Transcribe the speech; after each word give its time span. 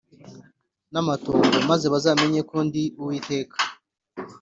n 0.91 0.95
amatongo 1.01 1.55
maze 1.69 1.85
bazamenye 1.93 2.37
yuko 2.39 2.57
ndi 2.67 2.83
Uwiteka 3.01 3.57